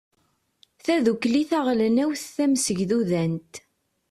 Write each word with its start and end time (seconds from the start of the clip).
tadukli 0.83 1.43
taɣelnawt 1.49 2.23
tamsegdudant 2.35 3.53